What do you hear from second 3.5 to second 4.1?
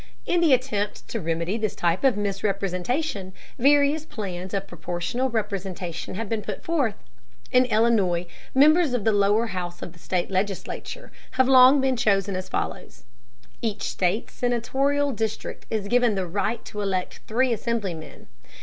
various